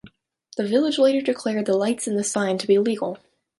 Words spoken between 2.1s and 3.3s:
the sign to be legal.